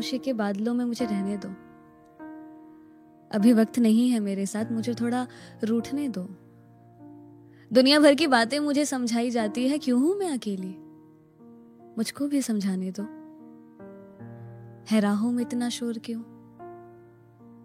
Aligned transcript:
खामोशी 0.00 0.18
के 0.18 0.32
बादलों 0.32 0.74
में 0.74 0.84
मुझे 0.84 1.04
रहने 1.04 1.36
दो। 1.36 1.48
अभी 3.36 3.52
वक्त 3.52 3.78
नहीं 3.78 4.10
है 4.10 4.20
मेरे 4.20 4.46
साथ, 4.46 4.72
मुझे 4.72 4.94
थोड़ा 4.94 5.26
रूठने 5.64 6.08
दो। 6.08 6.22
दुनिया 7.72 8.00
भर 8.00 8.14
की 8.14 8.26
बातें 8.26 8.60
मुझे 8.60 8.84
समझाई 8.84 9.30
जाती 9.30 9.68
है, 9.68 9.78
क्यों 9.78 10.00
हूँ 10.00 10.16
मैं 10.16 10.30
अकेली? 10.30 10.76
मुझको 11.98 12.28
भी 12.28 12.42
समझाने 12.42 12.90
दो। 12.90 13.02
है 14.90 15.00
राहों 15.00 15.32
में 15.32 15.42
इतना 15.42 15.68
शोर 15.68 15.98
क्यों? 15.98 16.20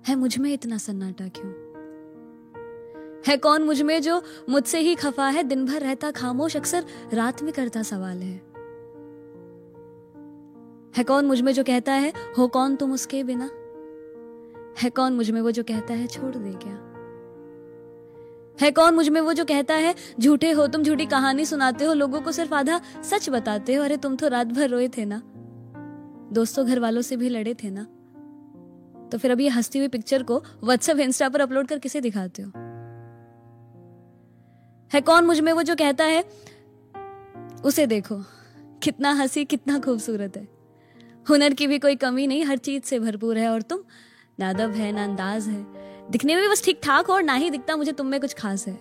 है 0.07 0.15
मुझमें 0.15 0.53
इतना 0.53 0.77
सन्नाटा 0.77 1.27
क्यों? 1.27 1.51
है 3.27 3.37
कौन 3.37 3.63
मुझमें 3.63 4.01
जो 4.01 4.21
मुझसे 4.49 4.79
ही 4.79 4.95
खफा 4.95 5.29
है? 5.29 5.43
दिन 5.43 5.65
भर 5.65 5.81
रहता 5.81 6.11
खामोश 6.11 6.57
अक्सर 6.57 6.85
रात 7.13 7.43
में 7.43 7.53
करता 7.53 7.83
सवाल 7.83 8.17
है। 8.17 8.54
है 10.97 11.03
कौन 11.03 11.25
मुझमें 11.25 11.53
जो 11.53 11.63
कहता 11.63 11.93
है? 11.93 12.13
हो 12.37 12.47
कौन 12.47 12.75
तुम 12.75 12.91
उसके 12.91 13.23
बिना? 13.23 13.45
है 14.81 14.89
कौन 14.89 15.13
मुझमें 15.13 15.41
वो 15.41 15.51
जो 15.51 15.63
कहता 15.63 15.93
है? 15.93 16.07
छोड़ 16.07 16.35
दे 16.35 16.51
क्या? 16.51 16.95
है 18.61 18.71
कौन 18.71 18.95
मुझमें 18.95 19.21
वो 19.21 19.33
जो 19.33 19.45
कहता 19.45 19.73
है? 19.73 19.95
झूठे 20.19 20.51
हो 20.51 20.67
तुम, 20.67 20.83
झूठी 20.83 21.05
कहानी 21.05 21.45
सुनाते 21.45 21.85
हो, 21.85 21.93
लोगों 21.93 22.21
को 22.21 22.31
सिर्फ़ 22.31 22.53
आधा 22.53 22.81
सच 23.03 23.29
बताते 23.29 23.73
हो। 23.73 23.83
अरे, 23.83 23.97
तुम 23.97 24.15
तो 24.15 24.27
रात 24.27 24.47
भर 24.47 24.69
रोए 24.69 24.87
थे 24.87 25.05
ना? 25.05 25.21
दोस्तों 26.33 26.67
घर 26.67 26.79
वालों 26.79 27.01
से 27.01 27.17
भी 27.17 27.29
लड़े 27.29 27.53
थे 27.53 27.69
ना? 27.69 27.83
तो 29.09 29.17
फिर 29.17 29.31
अभी 29.31 29.47
हंसती 29.47 29.79
हुई 29.79 29.87
पिक्चर 29.87 30.23
को 30.23 30.43
व्हाट्सएप 30.63 30.97
इंस्टा 30.97 31.29
पर 31.29 31.41
अपलोड 31.41 31.67
कर 31.67 31.79
किसे 31.79 32.01
दिखाते 32.01 32.41
हो? 32.41 32.49
है 34.93 35.01
कौन 35.01 35.25
मुझमें 35.25 35.53
वो 35.53 35.63
जो 35.63 35.75
कहता 35.75 36.03
है? 36.03 36.23
उसे 37.65 37.87
देखो। 37.87 38.21
कितना 38.83 39.11
हँसी, 39.11 39.45
कितना 39.45 39.79
खूबसूरत 39.79 40.37
है। 40.37 40.54
हुनर 41.29 41.53
की 41.53 41.67
भी 41.67 41.79
कोई 41.79 41.95
कमी 41.95 42.27
नहीं, 42.27 42.43
हर 42.45 42.57
चीज़ 42.57 42.83
से 42.83 42.99
भरपूर 42.99 43.37
है 43.37 43.49
और 43.49 43.61
तुम 43.61 43.79
नादब 44.39 44.71
है, 44.71 44.91
ना 44.91 45.03
अंदाज 45.03 45.47
है। 45.47 45.65
दिखने 46.11 46.35
में 46.35 46.43
भी 46.43 46.49
बस 46.49 46.65
ठीक 46.65 46.79
ठाक 46.83 47.07
हो 47.07 47.13
और 47.13 47.23
ना 47.23 47.33
ही 47.33 47.49
दिखता 47.49 47.75
मुझे, 47.75 47.91
तुम 47.91 48.07
में 48.07 48.19
कुछ 48.19 48.33
खास 48.33 48.67
है। 48.67 48.73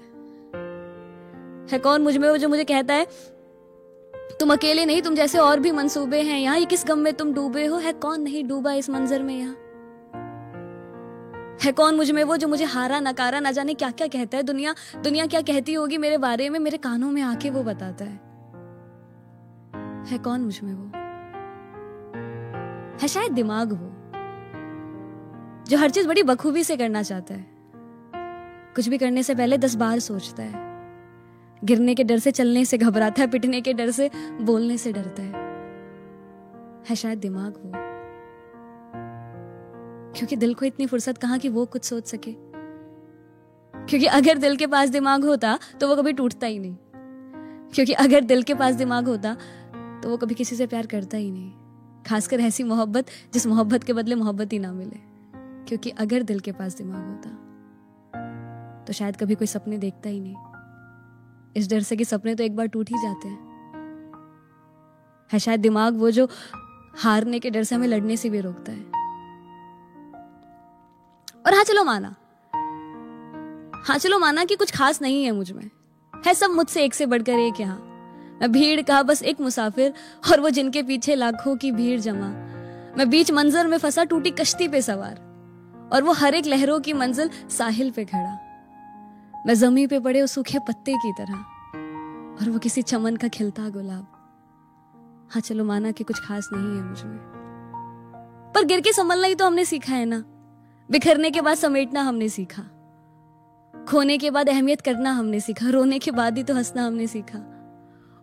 है 1.73 1.79
कौन 1.79 2.03
मुझमें 2.03 2.31
वो 2.31 2.37
जो 2.37 2.49
मुझे 2.49 2.65
कहता 2.65 2.95
है, 2.95 3.07
तुम 4.41 4.53
अकेले 4.53 4.85
नहीं, 4.85 5.03
तुम 5.03 5.15
जैसे 5.15 5.39
और 5.39 5.61
भी 5.61 5.73
मंसूबे 5.73 6.23
हैं 6.23 6.39
यहाँ, 6.39 6.59
ये 6.59 6.65
किस 6.65 6.85
गम 6.87 6.99
में 6.99 7.15
तुम 7.15 7.35
डूबे 7.35 7.67
हो? 7.67 7.77
है 7.77 7.93
कौन 7.93 8.21
नहीं 8.21 8.45
डूबा 8.45 8.73
इस 8.73 8.91
मंजर 8.91 9.23
में 9.23 9.39
यहाँ? 9.39 9.57
है 11.63 11.73
कौन 11.73 11.95
मुझमें 11.95 12.25
वो 12.25 12.37
जो 12.37 12.49
मुझे 12.49 12.65
हारा, 12.65 13.01
नकारा, 13.01 13.41
ना 13.41 13.53
जाने 13.53 13.75
क्या 13.75 13.91
क्या 13.91 14.07
कहता 14.07 14.37
है? 14.37 14.43
दुनिया 14.43 14.75
दुनिया 15.05 15.27
क्या 15.27 15.41
कहती 15.41 15.75
होगी 15.75 15.99
मेरे 15.99 16.19
बारे 16.19 16.49
में? 16.51 16.59
मेरे 16.59 16.77
कानों 16.77 17.11
में 17.11 17.23
आके 17.23 17.51
वो 17.51 17.63
बताता 17.63 18.05
है। 18.05 18.21
है 20.05 20.19
कौन 20.19 20.41
मुझमें 20.41 20.75
वो? 20.75 21.04
है, 23.03 23.09
शायद 23.09 23.33
दिमाग 23.33 23.73
वो 23.73 23.91
जो 25.65 25.79
हर 25.79 25.91
चीज़ 25.91 26.09
बड़ी 26.09 26.23
बखूबी 26.23 26.65
से 26.65 26.77
करना 26.77 27.03
चाहता 27.03 27.35
है। 27.35 27.47
कुछ 28.75 28.89
भी 28.89 28.99
करने 28.99 29.23
से 29.23 29.35
पहले 29.35 29.59
दस 29.59 29.75
बार 29.75 29.99
सोचता 29.99 30.43
है। 30.43 30.65
गिरने 31.65 31.95
के 31.95 32.05
डर 32.05 32.19
से, 32.19 32.31
चलने 32.31 32.65
से 32.65 32.79
घबराता 32.79 33.23
है, 33.23 33.31
पिटने 33.31 33.61
के 33.61 33.73
डर 33.73 33.91
से, 33.91 34.11
बोलने 34.41 34.79
से 34.79 34.93
डरता 34.93 35.23
है। 35.23 35.33
है, 36.89 36.97
शायद 36.97 37.19
दिमाग 37.19 37.55
वो 37.57 37.73
क्योंकि 40.13 40.37
दिल 40.37 40.55
को 40.55 40.65
इतनी 40.65 40.87
फुर्सत 40.87 41.19
कहाँ 41.19 41.39
कि 41.39 41.49
वो 41.49 41.67
कुछ 41.67 41.85
सोच 41.85 42.07
सके। 42.07 42.35
क्योंकि 43.87 44.07
अगर 44.07 44.39
दिल 44.39 44.57
के 44.57 44.67
पास 44.67 44.89
दिमाग 44.89 45.25
होता 45.25 45.59
तो 45.81 45.89
वो 45.89 45.97
कभी 45.97 46.13
टूटता 46.13 46.47
ही 46.47 46.59
नहीं। 46.59 46.77
क्योंकि 47.75 47.93
अगर 47.93 48.21
दिल 48.21 48.43
के 48.43 48.55
पास 48.55 48.75
दिमाग 48.75 49.09
होता 49.09 49.37
तो 50.03 50.09
वो 50.09 50.17
कभी 50.17 50.35
किसी 50.35 50.57
से 50.57 50.67
प्यार 50.67 50.87
करता 50.87 51.17
ही 51.17 51.31
नहीं। 51.31 51.64
खासकर 52.07 52.41
ऐसी 52.41 52.65
मोहब्बत, 52.65 53.07
जिस 53.35 53.47
मोहब्बत 53.47 53.85
के 53.85 53.93
बदले 53.93 54.15
मोहब्बत 54.15 54.53
ही 54.53 54.59
ना 54.59 54.73
मिले, 54.73 54.99
क्योंकि 55.69 55.91
अगर 55.91 56.23
दिल 56.23 56.41
के 56.41 56.53
पास 56.53 56.77
दिमाग 56.77 57.09
होता 57.09 57.31
तो 58.85 58.93
शायद 58.93 59.17
कभी 59.17 59.35
कोई 59.35 59.47
सपने 59.47 59.79
देखता 59.79 60.09
ही 60.09 60.21
नहीं। 60.21 60.35
इस 61.57 61.71
डर 61.71 61.81
से 61.81 61.97
कि 61.97 62.05
सपने 62.05 62.35
तो 62.35 62.45
एक 62.45 62.57
बार 62.57 62.67
टूट 62.67 62.91
ही 62.91 62.99
जाते 63.03 63.29
हैं। 63.29 63.39
है 65.33 65.39
शायद 65.39 65.61
दिमाग 65.61 65.97
वो 65.97 66.11
जो 66.11 66.29
हारने 66.99 67.39
के 67.39 67.51
डर 67.51 67.63
से 67.63 67.75
हमें 67.75 67.89
लड़ने 67.89 68.17
से 68.17 68.31
भी 68.31 68.41
रोकता 68.41 68.73
है। 68.73 68.85
और 71.47 71.55
हाँ 71.55 71.65
चलो 71.65 71.85
माना। 71.85 72.15
हाँ 73.85 73.99
चलो 73.99 74.19
माना 74.19 74.45
कि 74.45 74.57
कुछ 74.57 74.77
खास 74.77 75.03
नहीं 75.03 75.25
है 75.25 75.33
मुझमें। 75.33 75.71
है 76.15 76.35
सब 76.35 76.51
मुझसे 76.51 76.85
एक 76.85 76.95
से 76.95 77.07
बढ़कर 77.07 77.33
एक 77.33 77.61
यहाँ। 77.61 77.94
भीड़ 78.43 78.83
का 78.83 79.03
बस 79.03 79.23
एक 79.23 79.41
मुसाफिर 79.41 79.95
और 80.33 80.41
वो 80.41 80.51
जिनके 80.51 80.83
पीछे 80.83 81.15
लाखों 81.15 81.57
की 81.57 81.73
भीड़ 81.73 82.01
जमा। 82.01 82.29
मैं 82.99 83.11
बीच 83.11 83.31
मंजर 83.31 83.67
में 83.67 83.79
फंसा, 83.79 84.05
टूटी 84.05 84.31
कश्ती 84.31 84.69
पे 84.69 84.83
सवार। 84.83 85.35
और 85.93 86.03
वो 86.03 86.13
हर 86.13 86.35
एक 86.35 86.47
लहरों 86.47 86.81
की 86.81 86.93
मंजिल 86.93 87.31
साहिल 87.51 87.91
पे 87.91 88.05
खड़ा। 88.05 88.39
मैं 89.47 89.55
जमी 89.55 89.87
पे 89.87 90.01
पड़े 90.01 90.21
उस 90.21 90.33
सूखे 90.33 90.59
पत्ते 90.59 90.95
की 90.95 91.13
तरह। 91.13 91.35
और 92.35 92.51
वो 92.51 92.59
किसी 92.59 92.83
चमन 92.83 93.17
का 93.17 93.29
खिलता 93.29 93.69
गुलाब। 93.69 94.07
हाँ 95.31 95.41
चलो, 95.41 95.65
माना 95.65 95.91
कि 95.91 96.05
कुछ 96.05 96.21
खास 96.21 96.49
नहीं 96.53 96.77
है 96.77 96.83
मुझमें 96.83 97.19
पर 98.55 98.65
गिर 98.65 98.81
के 98.81 98.93
संभलना 98.93 99.27
ही 99.27 99.35
तो 99.35 99.47
हमने 99.47 99.65
सीखा 99.65 99.95
है 99.95 100.05
ना। 100.05 100.25
बिखरने 100.91 101.31
के 101.31 101.41
बाद 101.41 101.55
समेटना 101.55 102.03
हमने 102.03 102.29
सीखा। 102.29 102.63
खोने 103.91 104.19
के 104.19 104.31
बाद 104.31 104.49
अहमियत 104.49 104.81
करना 104.81 105.13
हमने 105.13 105.41
सीखा। 105.41 105.71
रोने 105.71 105.99
के 105.99 106.11
बाद 106.11 106.37
ही 106.37 106.45
तो 106.45 106.55
हंसना 106.55 106.87
हमने 106.87 107.07
सीखा। 107.07 107.54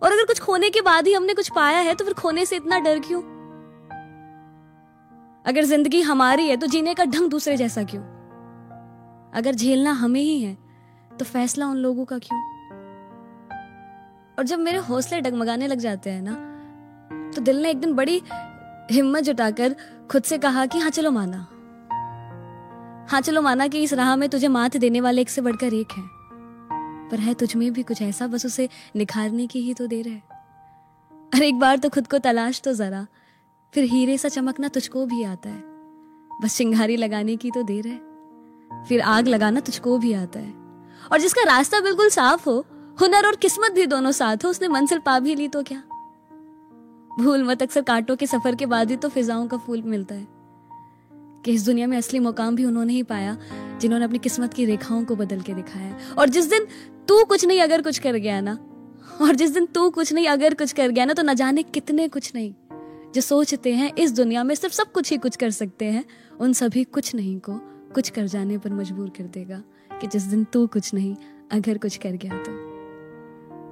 और 0.01 0.11
अगर 0.11 0.25
कुछ 0.25 0.39
खोने 0.39 0.69
के 0.69 0.81
बाद 0.81 1.07
ही 1.07 1.13
हमने 1.13 1.33
कुछ 1.33 1.49
पाया 1.49 1.79
है 1.79 1.93
तो 1.95 2.05
फिर 2.05 2.13
खोने 2.13 2.45
से 2.45 2.55
इतना 2.55 2.79
डर 2.79 2.99
क्यों? 2.99 3.21
अगर 5.45 5.63
ज़िंदगी 5.63 6.01
हमारी 6.01 6.47
है 6.47 6.57
तो 6.57 6.67
जीने 6.67 6.93
का 6.93 7.05
ढंग 7.05 7.29
दूसरे 7.29 7.57
जैसा 7.57 7.83
क्यों? 7.83 8.03
अगर 9.33 9.55
झेलना 9.55 9.91
हमें 9.91 10.21
ही 10.21 10.39
है 10.41 10.57
तो 11.19 11.25
फैसला 11.25 11.67
उन 11.67 11.77
लोगों 11.77 12.05
का 12.05 12.17
क्यों? 12.17 12.39
और 14.37 14.43
जब 14.43 14.59
मेरे 14.59 14.77
हौसले 14.77 15.21
डगमगाने 15.21 15.67
लग 15.67 15.79
जाते 15.79 16.09
हैं 16.09 16.21
ना 16.21 17.31
तो 17.35 17.41
दिल 17.41 17.61
ने 17.61 17.69
एक 17.69 17.79
दिन 17.79 17.93
बड़ी 17.93 18.21
हिम्मत 18.91 19.23
जुटाकर 19.23 19.75
खुद 20.11 20.23
से 20.23 20.37
कहा 20.37 20.65
कि 20.65 20.79
हाँ 20.79 20.89
चलो 20.89 21.11
माना। 21.11 21.37
हाँ 23.11 23.21
चलो 23.21 23.41
माना 23.41 23.67
कि 23.67 23.83
इस 23.83 23.93
राह 23.93 24.15
में 24.15 24.27
तुझे 24.29 24.47
मात 24.47 24.77
देने 24.77 25.01
वाले 25.01 25.21
एक 25.21 25.29
से 25.29 25.41
बढ़कर 25.41 25.73
एक 25.73 25.91
है। 25.97 26.20
पर 27.11 27.19
है 27.19 27.33
तुझ 27.33 27.55
में 27.55 27.73
भी 27.73 27.83
कुछ 27.83 28.01
ऐसा? 28.01 28.27
बस 28.27 28.45
उसे 28.45 28.69
निखारने 28.95 29.47
की 29.47 29.61
ही 29.61 29.73
तो 29.73 29.87
देर 29.87 30.07
है। 30.07 30.23
अरे 31.33 31.47
एक 31.47 31.59
बार 31.59 31.77
तो 31.77 31.89
खुद 31.89 32.07
को 32.07 32.17
तलाश 32.17 32.61
तो 32.61 32.73
जरा। 32.73 33.07
फिर 33.73 33.83
हीरे 33.83 34.17
सा 34.17 34.29
चमकना 34.29 34.67
तुझको 34.67 35.05
भी 35.05 35.23
आता 35.23 35.49
है। 35.49 35.63
बस 36.41 36.57
चिंगारी 36.57 36.97
लगाने 36.97 37.35
की 37.35 37.51
तो 37.51 37.63
देर 37.63 37.87
है। 37.87 38.11
फिर 38.85 39.01
आग 39.01 39.27
लगाना 39.27 39.59
तुझको 39.59 39.97
भी 39.97 40.13
आता 40.13 40.39
है। 40.39 40.53
और 41.11 41.19
जिसका 41.19 41.41
रास्ता 41.43 41.79
बिल्कुल 41.79 42.09
साफ़ 42.09 42.49
हो, 42.49 42.65
हुनर 43.01 43.27
और 43.27 43.35
किस्मत 43.35 43.71
भी 43.71 43.85
दोनों 43.85 44.11
साथ 44.11 44.37
हो, 44.45 44.49
उसने 44.49 44.67
मंजिल 44.67 44.99
पा 44.99 45.19
भी 45.19 45.35
ली 45.35 45.47
तो 45.47 45.63
क्या? 45.63 45.83
भूल 47.19 47.43
मत, 47.43 47.61
अक्सर 47.61 47.81
कांटों 47.81 48.15
के 48.15 48.27
सफ़र 48.27 48.55
के 48.55 48.65
बाद 48.65 48.89
ही 48.89 48.97
तो 48.97 49.09
फिजाओं 49.09 49.47
का 49.47 49.57
फूल 49.57 49.81
मिलता 49.81 50.15
है। 50.15 50.27
कि 51.45 51.51
इस 51.51 51.65
दुनिया 51.65 51.87
में 51.87 51.97
असली 51.97 52.19
मुकाम 52.19 52.55
भी 52.55 52.65
उन्होंने 52.65 52.93
ही 52.93 53.03
पाया। 53.03 53.37
जिन्होंने 53.81 54.05
अपनी 54.05 54.19
किस्मत 54.19 54.53
की 54.53 54.65
रेखाओं 54.65 55.05
को 55.05 55.15
बदल 55.15 55.41
के 55.41 55.53
दिखाया 55.53 55.97
और 56.17 56.29
जिस 56.29 56.49
दिन 56.49 56.67
तू 57.07 57.23
कुछ 57.23 57.45
नहीं, 57.45 57.61
अगर 57.61 57.81
कुछ 57.81 57.99
कर 57.99 58.13
गया 58.13 58.41
ना, 58.41 58.53
और 59.21 59.35
जिस 59.35 59.51
दिन 59.51 59.65
तू 59.65 59.89
कुछ 59.89 60.13
नहीं, 60.13 60.27
अगर 60.27 60.53
कुछ 60.53 60.71
कर 60.71 60.89
गया 60.89 61.05
ना 61.05 61.13
तो 61.13 61.23
न 61.23 61.33
जाने 61.33 61.63
कितने 61.63 62.07
कुछ 62.07 62.35
नहीं। 62.35 62.53
जो 63.15 63.21
सोचते 63.21 63.73
हैं, 63.73 63.95
इस 63.95 64.11
दुनिया 64.11 64.43
में 64.43 64.55
सिर्फ़ 64.55 64.75
सब 64.75 64.91
कुछ 64.91 65.11
ही 65.11 65.17
कुछ 65.17 65.35
कर 65.35 65.49
सकते 65.49 65.85
हैं, 65.85 66.05
उन 66.39 66.53
सभी 66.53 66.83
कुछ 66.83 67.15
नहीं 67.15 67.39
को 67.39 67.53
कुछ 67.95 68.09
कर 68.09 68.27
जाने 68.27 68.57
पर 68.57 68.73
मजबूर 68.73 69.09
कर 69.09 69.23
देगा 69.23 69.63
कि 70.01 70.07
जिस 70.07 70.23
दिन 70.23 70.43
तू 70.43 70.67
कुछ 70.67 70.93
नहीं, 70.93 71.15
अगर 71.51 71.77
कुछ 71.77 71.97
कर 71.97 72.11
गया 72.11 72.37
तो। 72.37 72.51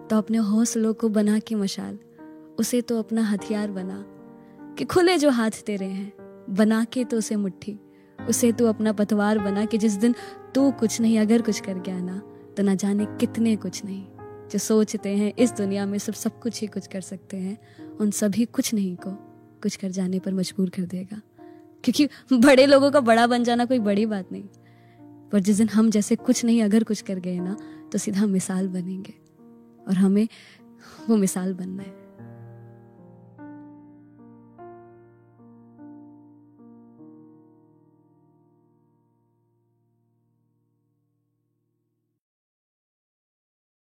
तो 0.07 0.17
अपने 0.17 0.37
हौसलों 0.37 0.93
को 0.93 1.09
बना 1.09 1.39
के 1.39 1.55
मशाल, 1.55 1.99
उसे 2.59 2.81
तो 2.81 2.99
अपना 2.99 3.23
हथियार 3.23 3.71
बना, 3.71 4.05
कि 4.77 4.85
खुले 4.85 5.17
जो 5.17 5.29
हाथ 5.29 5.51
तेरे 5.65 5.85
हैं, 5.85 6.13
बना 6.49 6.83
के 6.83 7.03
तो 7.03 7.17
उसे 7.17 7.35
मुट्ठी। 7.35 7.79
उसे 8.29 8.51
तू 8.51 8.65
अपना 8.65 8.93
पतवार 8.93 9.39
बना 9.39 9.65
कि 9.65 9.77
जिस 9.77 9.93
दिन 9.93 10.15
तू 10.55 10.71
कुछ 10.71 11.01
नहीं, 11.01 11.19
अगर 11.19 11.41
कुछ 11.41 11.59
कर 11.59 11.79
गया 11.79 11.99
ना 11.99 12.21
तो 12.57 12.63
ना 12.63 12.75
जाने 12.75 13.05
कितने 13.05 13.55
कुछ 13.55 13.85
नहीं। 13.85 14.07
जो 14.49 14.57
सोचते 14.59 15.09
हैं, 15.09 15.33
इस 15.39 15.51
दुनिया 15.51 15.85
में 15.85 15.97
सिर्फ़ 15.97 16.19
सब 16.19 16.39
कुछ 16.39 16.61
ही 16.61 16.67
कुछ 16.67 16.87
कर 16.87 17.01
सकते 17.01 17.37
हैं, 17.37 17.57
उन 17.97 18.11
सभी 18.11 18.45
कुछ 18.45 18.73
नहीं 18.73 18.95
को 18.95 19.11
कुछ 19.63 19.75
कर 19.75 19.89
जाने 19.89 20.19
पर 20.19 20.33
मजबूर 20.33 20.69
कर 20.69 20.81
देगा। 20.81 21.21
क्योंकि 21.83 22.09
बड़े 22.37 22.65
लोगों 22.65 22.91
का 22.91 22.99
बड़ा 22.99 23.27
बन 23.27 23.43
जाना 23.43 23.65
कोई 23.65 23.79
बड़ी 23.79 24.05
बात 24.05 24.31
नहीं। 24.31 24.43
पर 25.31 25.39
जिस 25.39 25.57
दिन 25.57 25.69
हम 25.69 25.89
जैसे 25.89 26.15
कुछ 26.15 26.45
नहीं, 26.45 26.63
अगर 26.63 26.83
कुछ 26.83 27.01
कर 27.01 27.19
गए 27.19 27.39
ना 27.39 27.57
तो 27.91 27.97
सीधा 27.97 28.25
मिसाल 28.25 28.67
बनेंगे। 28.67 29.13
और 29.87 29.93
हमें 29.93 30.27
वो 31.09 31.15
मिसाल 31.15 31.53
बनना 31.53 31.83
है। 31.83 31.98